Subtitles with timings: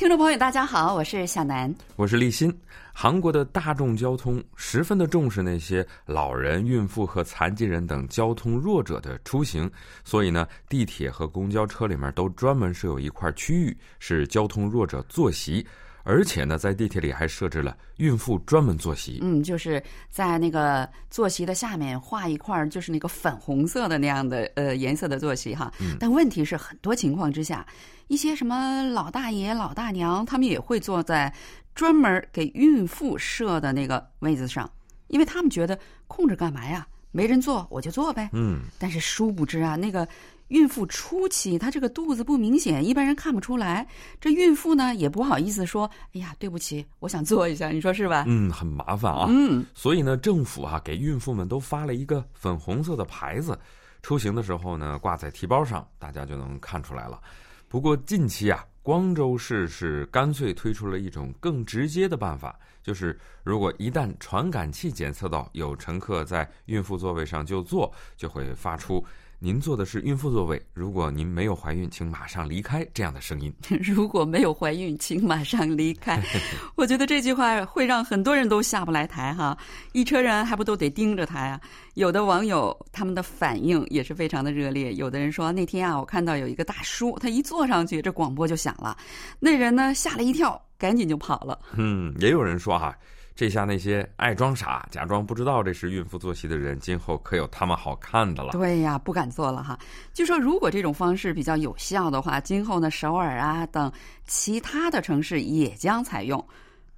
[0.00, 2.50] 听众朋友，大家好，我是小南，我是立新。
[2.90, 9.70] 韩国的大众交通十分的重视那些老人、孕妇和残疾人等交通弱者的出行，
[10.02, 15.66] 所以呢，地铁和公交车里面都专门设有一块区域是交通弱者坐席。
[16.02, 19.18] 而且呢，在地铁里还设置了孕妇专门坐席。
[19.22, 25.72] 嗯，就是在那个坐席的下面画一块，就是那个粉红色的那样的呃颜色的坐席哈。
[25.80, 25.96] 嗯。
[26.00, 27.66] 但问题是，很多情况之下，
[28.08, 31.32] 一些什么老大爷、老大娘，他们也会坐在
[31.74, 34.70] 专门给孕妇设的那个位子上，
[35.08, 36.86] 因为他们觉得空着干嘛呀？
[37.12, 38.30] 没人坐，我就坐呗。
[38.32, 38.60] 嗯。
[38.78, 40.06] 但是殊不知啊，那个。
[40.50, 43.86] 孕妇初期，她这个肚子不明显，一般人看不出来。
[44.20, 48.24] 这孕妇呢，也不好意思说：“哎呀，对不起，我想坐一下。”你说是吧？
[48.26, 49.26] 嗯，很麻烦啊。
[49.28, 53.58] 嗯，所以呢，政府啊，给孕妇们都发了一个粉红色的牌子，
[54.02, 57.20] 出行的时候呢，挂在提包上，大家就能看出来了。
[57.68, 69.00] 不过近期啊，光州市是干脆推出了一种更直接的办法，就是如果一旦传感器检测到有乘客在孕妇座位上就坐，就会发出。
[69.42, 72.86] 您坐的是孕妇座位，如果您没有怀孕，请马上离开。
[72.92, 76.22] 这样的声音， 如果没有怀孕，请马上离开。
[76.76, 79.56] 我觉得这句话会让很多人都下不来台哈，
[79.92, 81.58] 一车人还不都得盯着他呀？
[81.94, 88.94] 有的网友他们的反应也是非常的热烈，有的人说那天啊，我看到有一个大叔，他一坐上去，这广播就响了，
[89.38, 91.58] 那人呢吓了一跳，赶紧就跑了。
[91.78, 92.94] 嗯，也有人说哈。
[93.34, 98.50] 这下那些爱装傻、假装不知道这是孕妇坐席的人，今后可有他们好看的了。
[98.52, 99.78] 对呀，不敢坐了哈。
[100.12, 103.90] 据说如果这种方式比较有效的话，今后呢，首尔啊等
[104.26, 106.44] 其他的城市也将采用。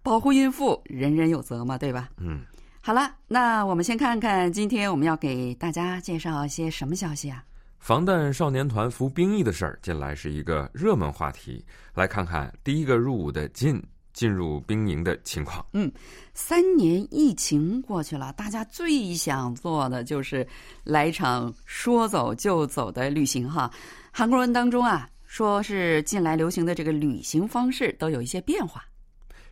[0.02, 2.08] 保护孕妇，人人有责嘛，对吧？
[2.16, 2.40] 嗯。
[2.80, 7.44] 好了，那我们先看看今天我们要给大家介绍些什么消息啊？
[7.78, 11.64] 防弹少年团服兵役的事儿，近来是一个热门话题。
[11.94, 13.80] 来看看第一个入伍的金。
[14.22, 15.66] 进入兵营的情况。
[15.72, 15.90] 嗯，
[16.32, 20.46] 三年疫情过去了，大家最想做的就是
[20.84, 23.68] 来场说走就走的旅行哈。
[24.12, 28.84] 韩国人当中啊，说是近来流行的这个旅行方式都有一些变化。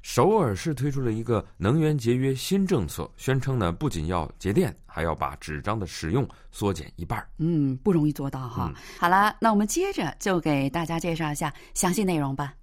[0.03, 7.27] 首尔市推出了一个能源节约新政策，宣称呢不仅要节电，还要把纸张的使用缩减一半。
[7.39, 8.73] 嗯，不容易做到哈。
[9.01, 12.55] 好了，那我们接着就给大家介绍一下详细内容吧。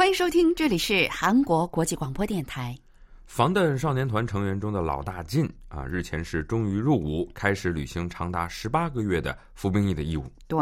[0.00, 2.74] 欢迎收听，这里是韩国国际广播电台。
[3.26, 10.24] 防弹少年团成员中的老大进啊，日前是终于入伍，开始履行长达十八个月的服兵役的义务。
[10.48, 10.58] 对，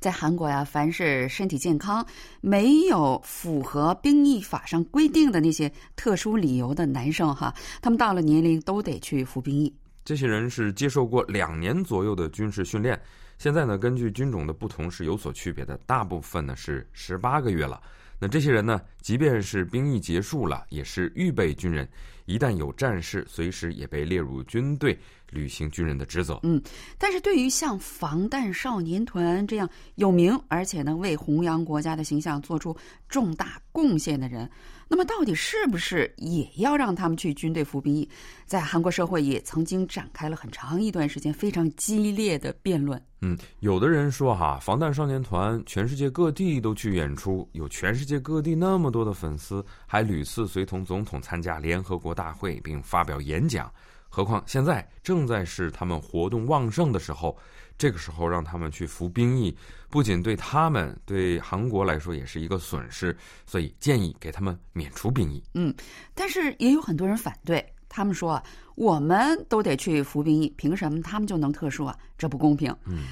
[0.00, 2.04] 在韩国呀，凡是身体健康、
[2.40, 9.72] 没有符合兵役法上规定的那些特殊理由的男生哈，他们到了年龄都得去服兵役。
[10.04, 13.00] 这些人是接受过两年左右的军事训练，
[13.38, 17.80] 现在呢，根据军种的不同是有所区别的，大部分呢是十八个月了。
[18.20, 18.78] 那这些人呢？
[19.00, 21.88] 即便是兵役结束了，也是预备军人，
[22.26, 24.96] 一旦有战事，随时也被列入军队，
[25.30, 26.40] 履行军人的职责。
[26.42, 26.60] 嗯，
[26.98, 32.76] 但是对于像防弹少年团这样有名，而且能为弘扬国家的形象做出
[33.08, 34.48] 重大贡献的人。
[34.92, 38.08] 那么，到底是不是也要让他们去军队服兵役？
[38.44, 43.00] 在韩国社会也曾经展开了很长一段时间非常激烈的辩论。
[43.20, 53.72] 嗯，有的人说哈，防弹少年团全世界各地都去演出，有全世界各地那么多的粉丝，还屡次随同总统参加联合国大会并发表演讲。
[54.10, 57.38] 何况现在正在是他们活动旺盛的时候，
[57.78, 59.56] 这个时候让他们去服兵役，
[59.88, 63.16] 不仅对他们，对韩国来说也是一个损失，
[63.46, 65.42] 所以建议给他们免除兵役。
[65.54, 65.72] 嗯，
[66.12, 68.42] 但是也有很多人反对，他们说
[68.74, 71.96] 我们都得去服兵役，凭什么他们就能特殊啊？
[72.18, 72.74] 这不公平。
[72.86, 73.06] 嗯。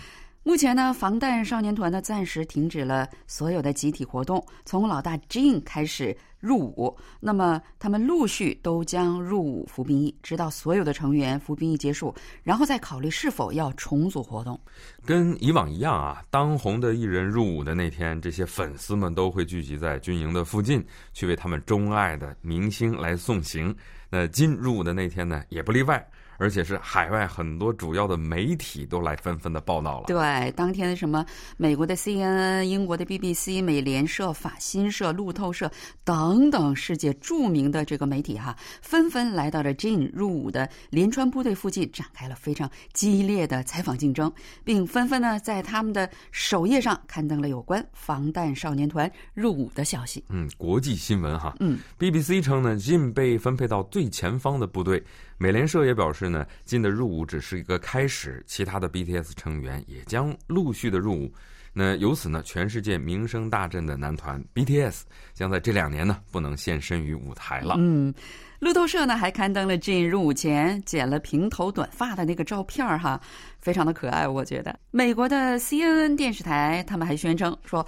[0.48, 14.58] 目前呢，防弹少年团呢暂时停止了所有的集体活动，从老大 Jin 开始入伍，那么他们陆续都将入伍服兵役，直到所有的成员服兵役结束，然后再考虑是否要重组活动。
[15.04, 23.76] 跟以往一样啊，当红的艺人入伍的那天，这些粉丝们都会聚集在军营的附近，去为他们钟爱的明星来送行。
[24.08, 26.02] 那金入伍的那天呢，也不例外。
[26.38, 30.06] 而且是海外很多主要的媒体都来纷纷的报道了。
[30.06, 31.26] 对，当天什么
[31.56, 35.70] 美国的 CNN、英国的 BBC、美联社、法新社、路透社
[36.04, 44.32] 等等世界著名的这个媒体哈，纷纷来到了 Jin 入伍的连川部队附近，展开了非常激烈的采访竞争，
[44.64, 50.24] 并纷纷呢在他们的首页上刊登了有关防弹少年团入伍的消息。
[50.28, 51.56] 嗯，国际新闻哈。
[51.58, 55.02] 嗯，BBC 称呢，Jin 被分配到最前方的部队。
[55.38, 61.32] 美联社也表示呢，Jin 的入伍只是一个开始，其他的 BTS 成员也将陆续的入伍。
[61.72, 65.02] 那由此呢，全世界名声大振的男团 BTS
[65.32, 67.76] 将在这两年呢不能现身于舞台了。
[67.78, 68.12] 嗯，
[68.58, 73.20] 路透社呢还刊登了金入伍前剪了平头短发的那个照片哈，
[73.60, 74.76] 非常的可爱，我觉得。
[74.90, 77.86] 美国的 CNN 电视台他们还宣称说。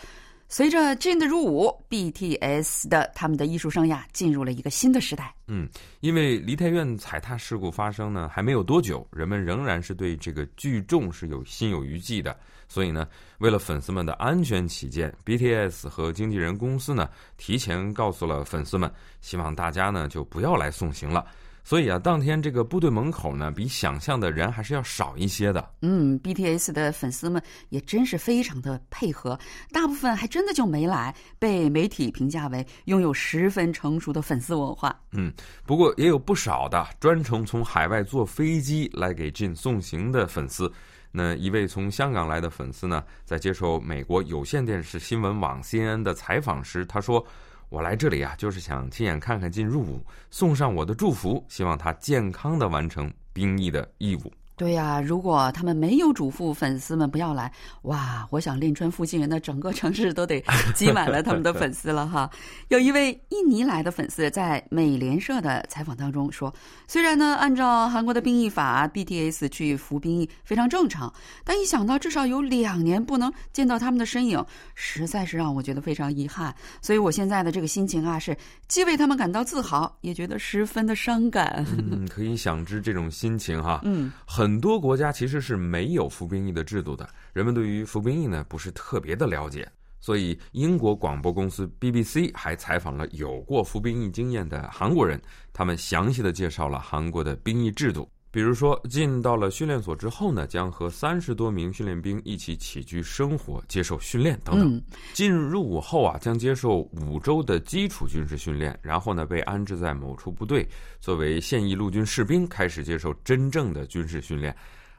[0.52, 5.32] 随着 Jin 的入伍，BTS 的他们的艺术生涯进入了一个新的时代。
[5.46, 5.68] 嗯，
[6.00, 12.36] 因为梨泰院踩踏事故发生呢还没有多久，人们仍然是对这个聚众是有心有余悸的。
[12.66, 13.06] 所以呢，
[13.38, 21.24] 为了粉丝们的安全起见，BTS 和经纪人公司呢提前告诉了粉丝们，希望大家呢就不要来送行了。
[21.62, 25.70] 所以啊，当天这个部队门口呢，比想象的人还是要少一些的。
[25.82, 29.38] 嗯，BTS 的粉丝们也真是非常的配合，
[29.70, 34.98] 大部分还真的就没来，被媒体评价为拥有十分成熟的粉丝文化。
[35.12, 35.32] 嗯，
[35.64, 40.72] 不过也有不少的专程从海外坐飞机来给 Jin 送行的粉丝。
[41.12, 47.24] 那一位从香港来的粉丝呢，在接受美国有线电视新闻网 CNN 的采访时，他说。
[47.70, 54.32] 我来这里啊，就是想亲眼看看进入伍，送上我的祝福，希望他健康的完成兵役的义务。
[54.60, 57.50] 对呀，如果他们没有嘱咐粉丝们不要来，
[57.84, 60.38] 哇，我想练川附近人的整个城市都得
[60.74, 62.28] 挤满了他们的粉丝了哈。
[62.68, 66.52] 有一位印尼来的粉丝在美联社的采访当中说
[66.86, 71.10] ：“虽然呢，按照韩国的兵役法，BTS 去服兵役非常正常，
[71.42, 76.54] 但一想到至少有两年不能见到他们的身影，实在是让我觉得非常遗憾。
[76.82, 78.36] 所以我现在的这个心情啊，是
[78.68, 81.64] 既为他们感到自豪，也觉得十分的伤感。
[81.78, 83.80] 嗯，可以想知这种心情哈。
[83.84, 84.49] 嗯，很。
[84.50, 89.70] 很多国家其实是没有服兵役的制度的，人们对于服兵役呢不是特别的了解，
[90.00, 98.10] 所以英国广播公司 BBC 还采访了有过服兵役经验的韩国人，他们详细的介绍了韩国的兵役制度。
[98.32, 104.82] 比如说，进到了训练所之后呢，将和三十多名训练兵一起起居生活、接受训练等等。
[105.12, 110.68] 进入伍后啊，将接受五周的基础军事训练，然后呢，被安置在某处部队，
[111.00, 114.54] 作为现役陆军士兵，开始接受真正的军事训练。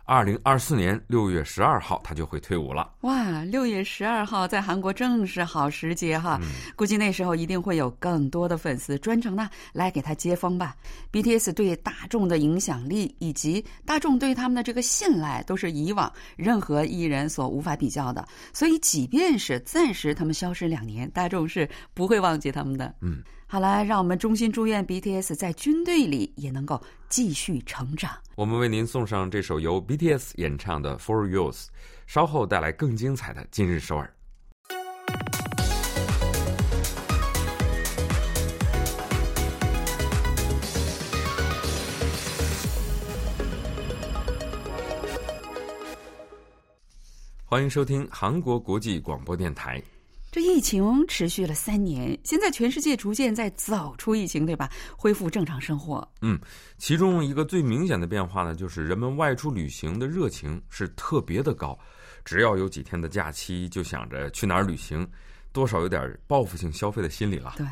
[0.05, 2.91] 二零二四年六月十二号，他就会退伍了。
[3.01, 6.39] 哇，六月十二号在韩国正是好时节哈，
[6.75, 10.75] 估计那时候一定会有更多的粉丝专程呢来给他接风吧。
[11.11, 18.27] BTS 对大众的影响力以及大众对他们的这个信赖，都是以往任何艺人所无法比较的。
[18.51, 22.93] 所以，即便是暂时他们消失两年，大众是不会忘记他们的。
[23.01, 23.23] 嗯。
[23.51, 28.09] 好了，让我们衷心祝愿 BTS 在军队里也能够继续成长。
[28.35, 31.69] 我们为您送上这首由 BTS 演唱的《For y o u s》，
[32.07, 34.09] 稍后带来更精彩的今日首尔。
[47.43, 49.83] 欢迎收听韩国国际广播电台。
[50.31, 54.69] 这疫情持续了三年，现在全世界逐渐在走出疫情，对吧？
[54.95, 56.07] 恢复正常生活。
[56.21, 56.39] 嗯，
[56.77, 61.77] 其中一个最明显的变化呢，就是人们外出旅行的热情是特别的高，
[62.23, 65.05] 只要有几天的假期，就想着去哪儿旅行，
[65.51, 67.55] 多少有点报复性消费的心理了。
[67.57, 67.67] 对，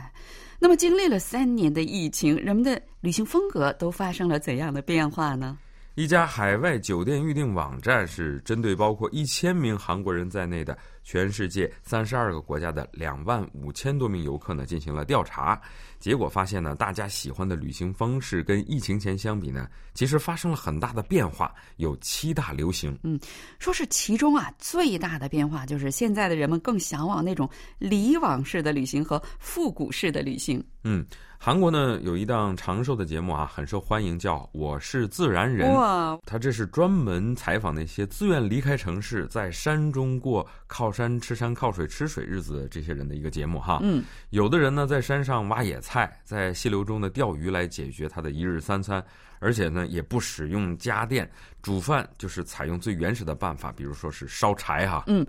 [0.60, 5.58] 那么经历了三年的疫情，人们的旅行风格都发生了怎样的变化呢？
[5.96, 10.78] 一家海外酒店预订网站是针对包括一千名韩国人在内的
[11.10, 15.60] 全世界三十二个国家的两万五千多名游客呢进行了调查，
[15.98, 22.96] 结果发现呢，大家喜欢的旅行方式跟疫情前相比呢，其实发生了很大的变化，有七大流行。
[23.02, 23.20] 嗯，
[23.58, 27.50] 说是其中啊最大的变化就是现在的人们更向往那种
[27.80, 30.64] 离网式的旅行和复古式的旅行。
[30.84, 31.06] 嗯。
[31.42, 35.72] 韩国呢有一档长寿的节目啊，很受欢迎，叫《我是自然人》。
[35.74, 43.80] 哇，他这是专门采访那些自愿离开城市，在山中过靠山吃山、靠水吃水日子的这些人的一个节目哈。
[43.82, 49.02] 嗯，有的人呢在山上挖野菜，在溪流中的钓鱼来解决他的一日三餐，
[49.40, 51.32] 而且呢也不使用家电，
[51.62, 55.06] 煮饭就是采用最原始的办法，比如说是烧柴哈。
[55.08, 55.26] 嗯。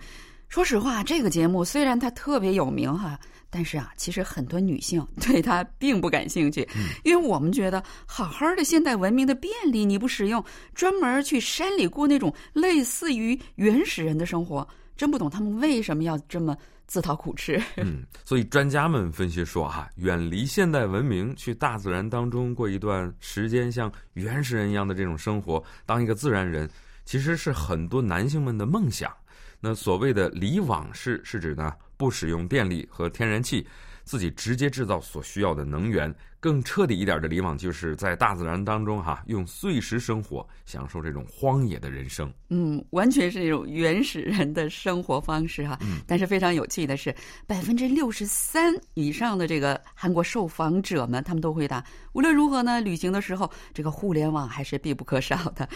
[0.50, 3.16] 说实话，这个节目虽然它特别有名哈，
[3.48, 6.68] 但是啊，其实很多女性对它并不感兴趣，
[7.04, 14.66] 因为我们觉得好好的现代文明的便利你不使用，专门去山里过那种类似于原始人的生活，
[14.96, 16.56] 真不懂他们为什么要这么
[16.88, 17.62] 自讨苦吃。
[17.76, 26.68] 嗯，所以专家们分析说哈，远离现代文明，去大自然当中过一段时间像原始人一样的这种生活，当一个自然人，
[27.04, 29.12] 其实是很多男性们的梦想。
[29.60, 33.66] 那所谓的离网式是指呢，不使用电力和天然气，
[34.04, 36.14] 自己直接制造所需要的能源。
[36.42, 42.32] 更彻底一点的离网，就是在大自然当中哈，用碎石生活，享受这种荒野的人生。
[42.48, 45.78] 嗯，完全是一种原始人的生活方式哈。
[45.82, 46.00] 嗯。
[46.06, 47.14] 但是非常有趣的是，
[47.46, 55.68] 百分之六十三以上的这个韩国受访者们，他们都回答，无论如何呢，旅行的时候，这个互联网还是必不可少的。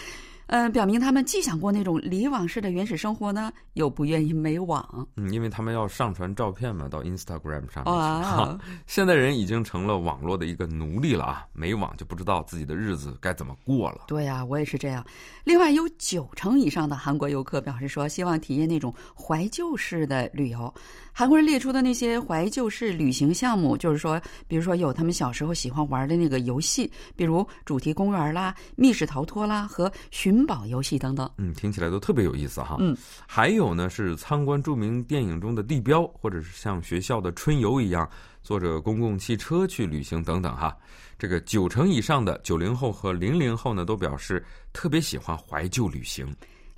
[0.46, 5.08] 嗯，表明他们既想过那种离网式的原始生活呢，又不愿意没网。
[5.16, 7.94] 嗯，因为他们要上传照片嘛，到 Instagram 上面。
[7.94, 8.58] 哇！
[8.86, 14.02] 现在人已经成了网络的一个奴隶了啊，没网就不知道自己的日子该怎么过了。
[14.06, 15.04] 对呀，我也是这样。
[15.44, 20.72] 另外，有九成以上的韩国游客表示说，希望体验那种怀旧式的旅游。
[21.16, 31.30] 韩国人列出的那些怀旧式旅行项目，就是说，比如说有他们小时候喜欢玩的那个游戏，比如主题公园啦、密室逃脱啦和寻宝游戏等等。
[31.38, 32.78] 嗯，听起来都特别有意思哈。
[32.80, 32.96] 嗯，
[33.28, 38.10] 还有呢是参观著名电影中的地标，或者是像学校的春游一样，
[38.42, 40.76] 坐着公共汽车去旅行等等哈。
[41.16, 46.26] 这个九成以上的九零后和零零后呢，都表示特别喜欢怀旧旅行。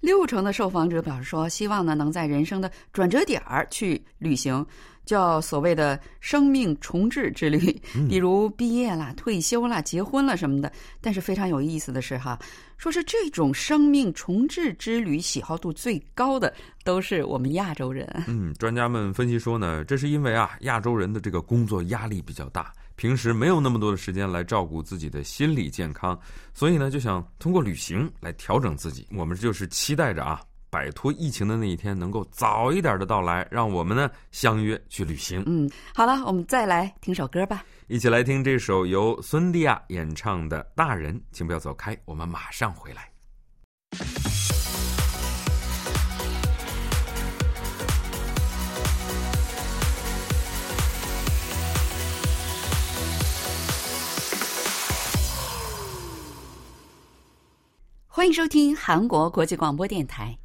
[0.00, 4.64] 六成的受访者表示说，希望呢能在人生的转折点儿去旅行，
[5.06, 10.70] 叫所谓的生命重置之旅，比如毕业啦、退休啦、结婚了什么的。
[11.00, 12.38] 但是非常有意思的是哈，
[12.76, 16.52] 说是这种生命重置之旅喜好度最高的
[16.84, 18.06] 都是我们亚洲人。
[18.26, 22.72] 嗯，专家们分析说呢，这是因为啊，亚洲人的这个工作压力比较大。
[22.96, 26.18] 平时没有那么多的时间来照顾自己的心理健康，
[26.54, 29.06] 所以呢，就想通过旅行来调整自己。
[29.14, 30.40] 我们就是期待着啊，
[30.76, 35.42] 摆脱疫情的那一天能够早一点的到来，让我们呢相约去旅行。
[35.46, 43.10] 嗯，好了，我们再来听首歌吧，一起来听这首由孙俪亚演唱的《大人》，请不要走开，我们马上回来。
[58.06, 60.36] 欢迎收听韩国国际广播电台。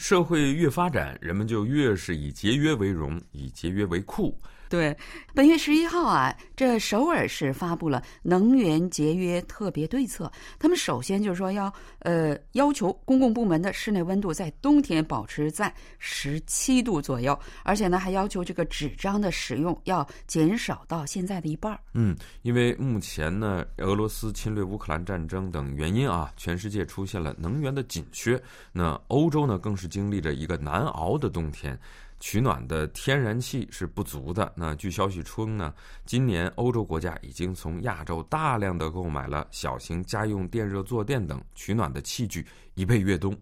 [0.00, 4.34] 社会越发展，人们就越是以节约为荣，以节约为酷。
[4.70, 4.96] 对，
[5.34, 10.30] 本月十一号啊，这首尔市发布了能源节约特别对策。
[10.60, 21.76] 他们首先就是说要呃要求公共部门的室内温度在冬天保持在十七度左右，而且呢还要求这个纸张的使用要减少到现在的一半。
[21.94, 28.40] 嗯，因为目前呢，俄罗斯侵略乌克兰战争等原因啊，全世界出现了能源的紧缺。
[28.70, 31.76] 那欧洲呢，更是经历着一个难熬的冬天。
[32.20, 34.52] 取暖的天然气是不足的。
[34.54, 35.74] 那据消息称呢，
[36.06, 43.36] 今年欧洲国家已经从亚洲大量的购买了小型家用电热坐垫等取暖的器具，以备越冬。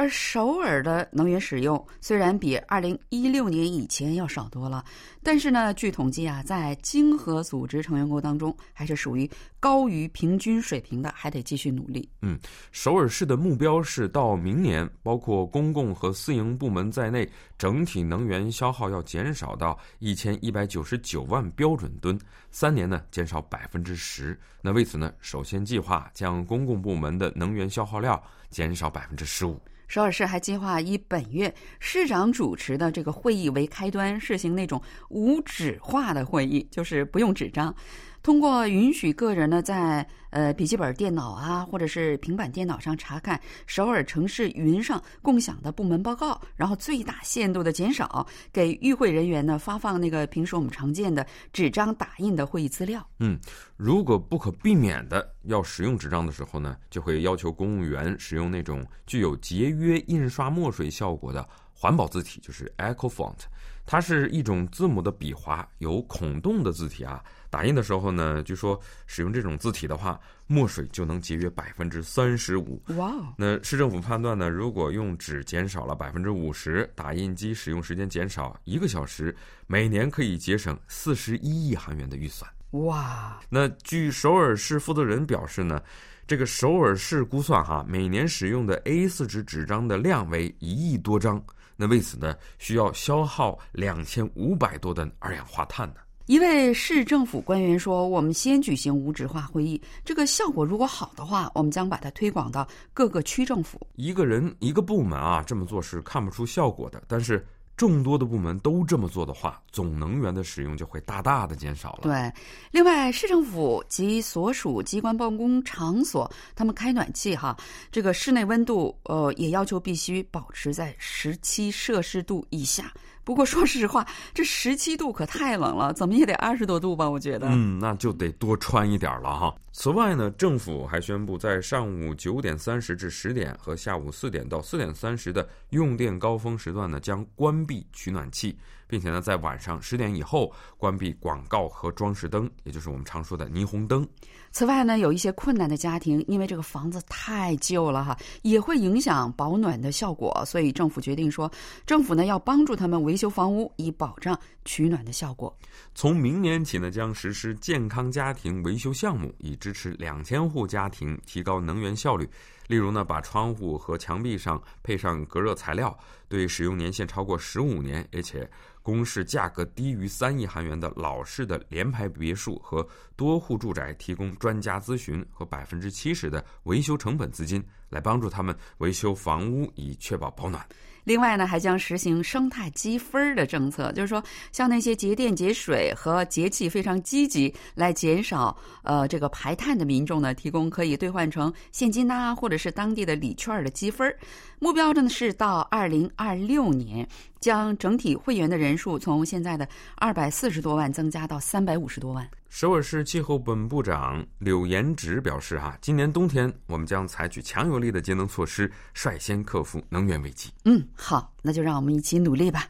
[0.00, 4.82] 而首尔的能源使用虽然比二零一六年以前要少多了，
[5.22, 9.30] 但是呢，据统计啊，在经合组织成员国当中，还是属于
[9.60, 12.08] 高于平均水平的，还得继续努力。
[12.22, 12.38] 嗯，
[12.72, 22.18] 首尔市的目标是到明年，包括公共和私营部门在内，整体能源消耗要减少到一千一百九十九万标准吨，
[22.50, 24.40] 三年呢减少百分之十。
[24.62, 29.60] 那为此呢，首先计划将公共部门的能源消耗量减少百分之十五。
[29.90, 37.74] 首尔市还计划以本月市长主持的这个会议为开端，实行那种无纸化的会议，就是不用纸张。
[38.22, 53.04] 通过允许个人呢，在呃笔记本电脑啊，或者是平板电脑上查看首尔城市云上共享的部门报告，然后最大限度的减少给与会人员呢发放那个平时我们常见的纸张打印的会议资料。
[53.20, 53.38] 嗯，
[53.78, 63.38] 如果不可避免的要使用纸张的时候呢，就会要求公务员使用那种具有节约印刷墨水效果的环保字体，就是 Echo Font，。
[63.86, 67.24] 它是一种字母的笔划，有孔洞的字体啊。
[67.50, 72.80] 打印的时候呢，据说使用这种字体的话，墨水就能节约百分之三十五。
[72.96, 73.12] 哇！
[73.36, 79.34] 那市政府判断呢，如果用纸减少了百分之五十，打印机使用时间减少一个小时，
[79.66, 82.50] 每年可以节省四十一亿韩元的预算。
[82.70, 83.40] 哇！
[83.48, 85.82] 那据首尔市负责人表示呢，
[86.28, 91.42] 这个首尔市估算哈，每年使用的 A4 纸纸张的量为一亿多张。
[91.74, 95.96] 那为此呢，需要消耗两千五百多吨二氧化碳呢。
[96.30, 103.84] 一位市政府官员说：“我们先举行无纸化会议，这个效果如果好的话，我们将把它推广到各个区政府。
[103.96, 107.44] 一个人一个部门啊，这么做是看不出效果的，但是。”
[107.76, 112.00] 众多的部门都这么做的话，总能源的使用就会大大的减少了。
[112.02, 112.30] 对，
[112.72, 117.56] 另外市政府及所属机关办公场所，他们开暖气哈，
[117.90, 122.92] 这个室内温度呃也要求必须保持在十七摄氏度以下。
[123.24, 127.08] 不过说实话，这十七度可太冷了，怎么也得二十多度吧？
[127.08, 127.48] 我觉得。
[127.50, 129.54] 嗯，那就得多穿一点了哈。
[129.72, 138.56] 此外呢，政府还宣布，在上午九点三十至十点和下午四点到四点三十的用电高峰时段呢，将关闭取暖器，
[138.88, 144.06] 并且呢，在晚上十点以后关闭广告和装饰灯，也就是我们常说的霓虹灯。
[144.50, 151.48] 此外呢，有一些困难的家庭，因为这个房子太旧了哈，也会影响保暖的效果，所以政府决定说，
[151.86, 155.52] 政府呢要帮助他们维维修房屋，以保障取暖的效果。
[155.96, 162.30] 从明年起呢，将实施健康家庭维修项目，以支持两千户家庭提高能源效率。
[162.68, 165.98] 例如呢，把窗户和墙壁上配上隔热材料，
[166.28, 168.48] 对使用年限超过十五年，而且。
[168.82, 180.66] 公示价格低于三亿韩元的老式的联排别墅和多户住宅，提供专家咨询和百分之七十的维修成本资金，来帮助他们维修房屋，以确保保暖。
[181.04, 194.14] 另外呢，还将实行生态积分的政策，就是说，像那些节电节水和节气非常积极来减少呃这个排碳的民众呢，提供可以兑换成现金呐，或者是当地的礼券的积分。
[194.58, 197.08] 目标呢是到二零二六年，
[197.40, 199.66] 将整体会员的人数从现在的
[199.96, 202.28] 二百四十多万增加到三百五十多万。
[202.48, 212.66] 首尔市气候本部长柳延植表示：“哈，今年冬天我们将采取强有力的节能措施，率先克服能源危机。”嗯，好，那就让我们一起努力吧。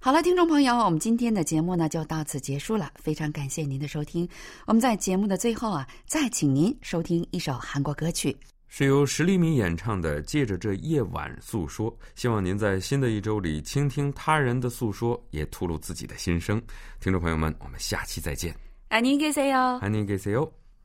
[0.00, 4.28] 好了，听众朋友，我们今天的节目呢就到此结束了，非常感谢您的收听。
[4.66, 8.36] 我们在节目的最后啊，再请您收听一首韩国歌曲，
[8.73, 11.91] 是由实力米演唱的《借着这夜晚诉说》。
[12.15, 16.61] 希望您在新的一周里倾听他人的诉说，也吐露自己的心声。
[16.99, 18.55] 听众朋友们，我们下期再见。
[18.89, 19.79] 안녕히 계세요.
[19.81, 20.51] 안녕히 계세요.